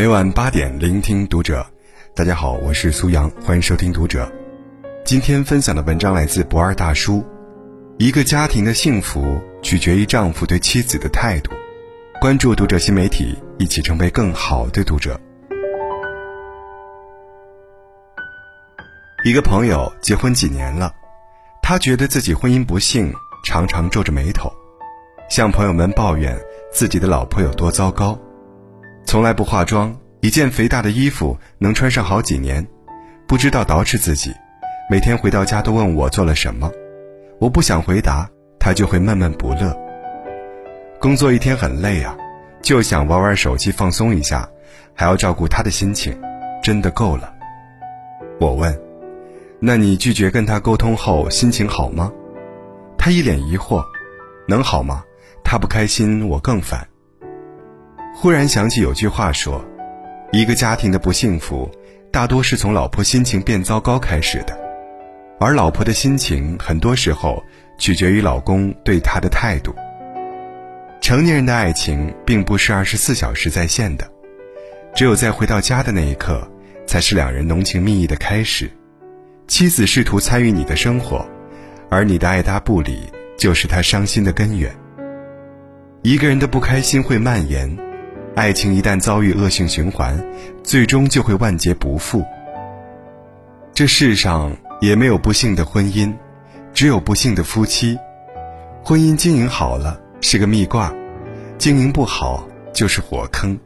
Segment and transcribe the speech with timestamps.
[0.00, 1.62] 每晚八点，聆听读者。
[2.14, 4.32] 大家好，我是苏阳，欢迎收听读者。
[5.04, 7.22] 今天分享的文章来自不二大叔。
[7.98, 11.52] 一个家庭的幸福取决于丈夫对妻子的态度。
[12.18, 15.20] 关注读者新媒体，一起成为更好的读者。
[19.22, 20.90] 一个朋友结婚几年了，
[21.62, 23.12] 他觉得自己婚姻不幸，
[23.44, 24.50] 常常皱着眉头，
[25.28, 26.40] 向朋友们抱怨
[26.72, 28.18] 自己的老婆有多糟糕，
[29.10, 32.64] 从来不化妆，一件肥大的衣服能穿上好几年，
[33.26, 34.32] 不知道捯饬自己，
[34.88, 36.70] 每天回到家都问我做了什么，
[37.40, 39.76] 我不想回答，他就会闷闷不乐。
[41.00, 42.16] 工作一天很累啊，
[42.62, 44.48] 就想玩玩手机放松一下，
[44.94, 46.16] 还要照顾他的心情，
[46.62, 47.34] 真的够了。
[48.38, 48.80] 我问。
[49.58, 52.12] 那你拒绝跟他沟通后，心情好吗？
[52.96, 53.84] 他一脸疑惑，
[54.46, 55.02] 能好吗？
[55.42, 56.86] 他不开心，我更烦。
[58.22, 59.64] 忽然想起有句话说，
[60.30, 61.70] 一个家庭的不幸福，
[62.12, 64.54] 大多是从老婆心情变糟糕开始的，
[65.40, 67.42] 而老婆的心情很多时候
[67.78, 69.74] 取决于老公对她的态度。
[71.00, 74.06] 成年人的爱情并不是二十四小时在线的，
[74.94, 76.46] 只有在回到家的那一刻，
[76.86, 78.70] 才是两人浓情蜜意的开始。
[79.48, 81.26] 妻子试图参与你的生活，
[81.88, 84.70] 而你的爱答不理就是她伤心的根源。
[86.02, 87.74] 一个人的不开心会蔓延，
[88.36, 90.18] 爱情一旦遭遇恶性循环，
[90.62, 92.24] 最终就会万劫不复。
[93.74, 96.14] 这世上也没有不幸的婚姻，
[96.72, 97.98] 只有不幸的夫妻。
[98.82, 100.94] 婚姻经营好了是个蜜罐，
[101.58, 103.58] 经营不好就是火坑。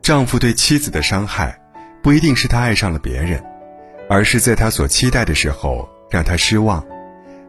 [0.00, 1.60] 丈夫对妻子的伤害，
[2.02, 3.42] 不一定是他爱上了别人。
[4.08, 6.84] 而是在他所期待的时候让他失望，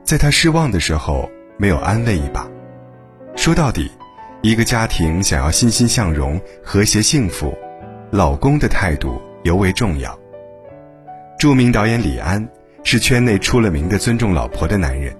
[0.03, 2.47] 在他失望的时候没有安慰一把。
[3.35, 3.91] 说到底，
[4.45, 7.57] 一个家庭想要欣欣向荣、和谐幸福，
[8.11, 10.19] 老公的态度尤为重要。
[11.39, 12.45] 著名导演李安
[12.83, 15.15] 是圈内出了名的尊重老婆的男人。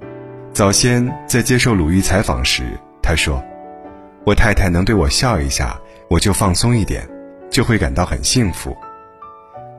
[0.52, 2.64] 早先在接受鲁豫采访时，
[3.02, 3.42] 他说
[4.28, 7.08] ：“我太太能对我笑一下，我就放松一点，
[7.50, 8.76] 就会感到很幸福。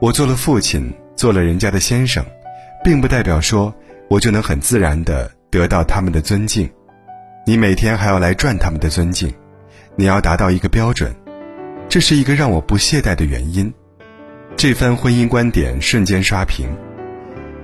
[0.00, 2.24] 我做了父亲。”做了人家的先生，
[2.82, 3.72] 并不代表说
[4.08, 6.68] 我就能很自然的得到他们的尊敬。
[7.46, 9.32] 你每天还要来赚他们的尊敬，
[9.96, 11.14] 你要达到一个标准，
[11.88, 13.72] 这是一个让我不懈怠的原因。
[14.56, 16.68] 这番婚姻观点瞬间刷屏，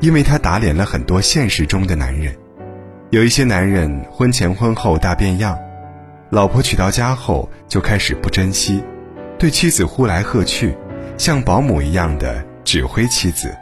[0.01, 2.35] 因为他打脸了很多现实中的男人。
[3.11, 5.59] 有一些男人婚前婚后大变样，
[6.31, 8.83] 老婆娶到家后就开始不珍惜，
[9.39, 10.77] 对妻子呼来喝去，
[11.17, 12.45] 像保姆一样的。
[12.63, 13.53] 指挥妻子，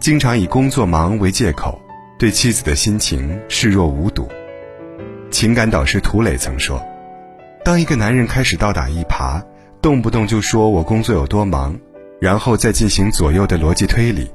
[0.00, 1.78] 经常以工作忙为借口，
[2.18, 4.26] 对妻子的心情视若无睹。
[5.30, 6.82] 情感导师涂磊曾说
[7.64, 9.42] ：“当一个男人开始倒打一耙，
[9.80, 11.74] 动不动就说我工作有多忙，
[12.20, 14.30] 然后再进行左右的逻辑推理，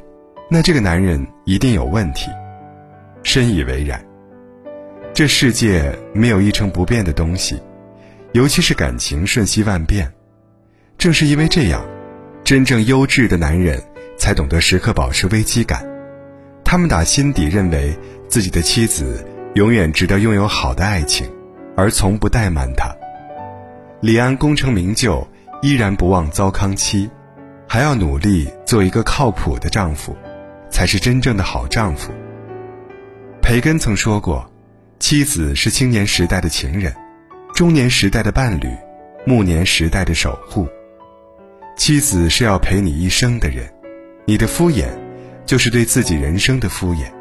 [0.50, 2.32] 那这个男人一定有问题。”
[3.22, 4.04] 深以为然。
[5.14, 7.62] 这世界没有一成不变的东西，
[8.32, 10.12] 尤其是感情瞬息万变。
[10.98, 11.86] 正是因为这样。
[12.44, 13.80] 真正优质的男人
[14.18, 15.86] 才懂得时刻保持危机感，
[16.64, 17.96] 他们打心底认为
[18.28, 19.24] 自己的妻子
[19.54, 21.30] 永远值得拥有好的爱情，
[21.76, 22.90] 而从不怠慢她。
[24.02, 25.28] 李安功成名就，
[25.62, 27.10] 依然不忘糟糠妻，
[27.68, 30.16] 还要努力做一个靠谱的丈夫，
[30.70, 32.14] 才是真正的好丈夫。
[33.42, 34.50] 培根曾说过
[35.00, 36.96] ：“妻子是青年时代的情人，
[37.54, 38.70] 中年时代的伴侣，
[39.26, 40.66] 暮年时代的守护。”
[41.76, 43.70] 妻子是要陪你一生的人，
[44.24, 44.88] 你的敷衍，
[45.46, 47.12] 就是对自己人生的敷衍。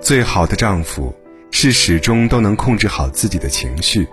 [0.00, 1.14] 最好的丈夫
[1.50, 4.08] 是始终都能控制好自己的情绪，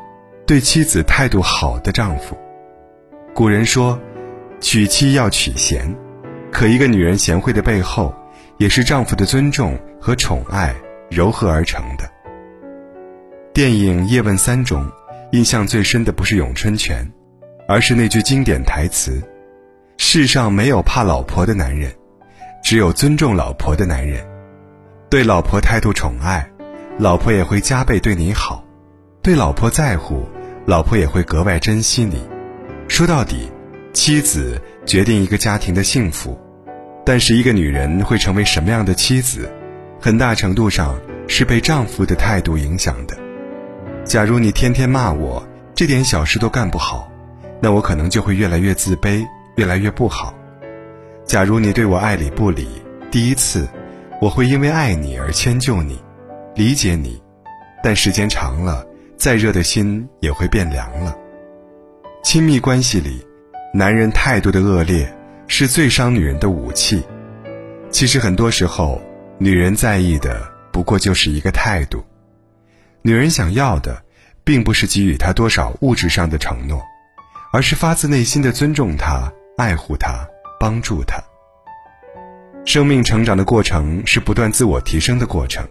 [0.46, 2.38] 对妻子态度好的丈夫。
[3.34, 3.98] 古人说，
[4.60, 5.96] 娶妻要娶贤，
[6.52, 8.14] 可一个女人贤惠的背后，
[8.58, 10.76] 也是丈夫的尊重和宠爱
[11.10, 12.10] 糅合而成的。
[13.54, 14.86] 电影《叶问三》中，
[15.32, 17.10] 印象最深的不是咏春拳，
[17.68, 19.22] 而是那句经典台词。
[19.98, 21.90] 世上没有怕老婆的男人，
[22.62, 24.28] 只有尊重老婆的男人。
[25.10, 26.52] 对老婆态度宠爱，
[26.98, 28.64] 老婆也会加倍对你好；
[29.22, 30.28] 对老婆在乎，
[30.66, 32.22] 老婆也会格外珍惜你。
[32.88, 33.50] 说到底，
[33.94, 36.40] 妻子决定一个家庭的幸福，
[37.06, 39.52] 但是一个女人会成为什么样的妻子，
[40.00, 43.18] 很大程度上是被丈夫的态度影响的。
[44.04, 47.10] 假如你天天骂我，这点小事都干不好，
[47.62, 49.26] 那我可能就会越来越自卑。
[49.56, 50.34] 越来越不好。
[51.28, 52.68] 假如你对我爱理不理，
[53.12, 53.68] 第一次，
[54.20, 56.02] 我会因为爱你而迁就你，
[56.56, 57.22] 理解你，
[57.84, 58.84] 但时间长了，
[59.18, 61.16] 再热的心也会变凉了。
[62.24, 63.26] 亲密关系里，
[63.74, 65.14] 男人态度的恶劣
[65.48, 67.04] 是最伤女人的武器。
[67.90, 69.02] 其实很多时候，
[69.38, 72.04] 女人在意的不过就是一个态度。
[73.02, 74.02] 女人想要的，
[74.44, 76.82] 并不是给予她多少物质上的承诺，
[77.52, 80.28] 而是发自内心的尊重她、爱护她、
[80.60, 81.22] 帮助她。
[82.66, 85.68] 生命成长的过程是不断自我提升的过程，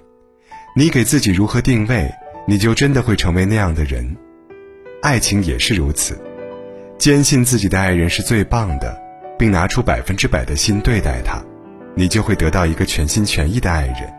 [0.76, 2.12] 你给自己如何定位，
[2.46, 4.16] 你就真的会成为那样的人。
[5.02, 6.20] 爱情也是如此，
[6.98, 8.96] 坚信自己的爱人是最棒的，
[9.38, 11.42] 并拿出百分之百的心对待他，
[11.94, 14.12] 你就会得到一个全心全意的爱人。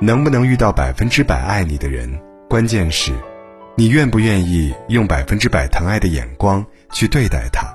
[0.00, 2.10] 能不能遇到百分之百爱你的人，
[2.48, 3.12] 关键是，
[3.76, 7.66] 你愿不愿意用百分之百疼爱的眼光去对待他。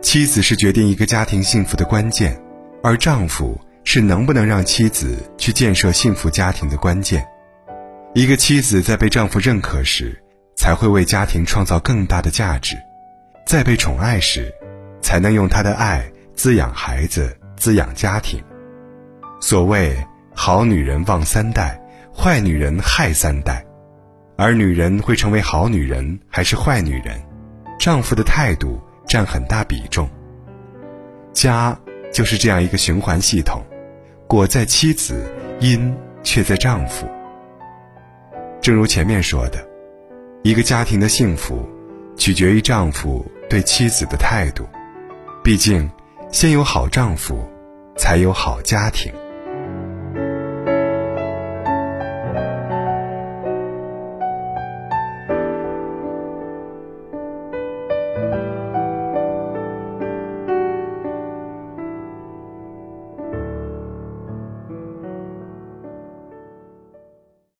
[0.00, 2.40] 妻子是决定一个家庭幸福的关键。
[2.82, 7.26] 而丈夫是能不能让妻子去建设幸福家庭的关键。
[8.14, 10.16] 一个妻子在被丈夫认可时，
[10.56, 12.76] 才会为家庭创造更大的价值；
[13.44, 14.54] 在被宠爱时，
[15.00, 18.40] 才能用她的爱滋养孩子、滋养家庭。
[19.40, 19.96] 所谓
[20.32, 21.76] “好女人旺三代，
[22.16, 23.64] 坏女人害三代”，
[24.38, 27.20] 而女人会成为好女人还是坏女人，
[27.80, 30.08] 丈夫的态度占很大比重。
[31.32, 31.76] 家。
[32.12, 33.60] 就是这样一个循环系统，
[34.28, 35.20] 果在妻子，
[35.58, 37.08] 因却在丈夫。
[38.64, 39.62] 正如前面说的，
[40.42, 41.68] 一个家庭的幸福，
[42.16, 44.66] 取决于丈夫对妻子的态度。
[45.42, 45.86] 毕竟，
[46.32, 47.46] 先有好丈夫，
[47.94, 49.12] 才有好家庭。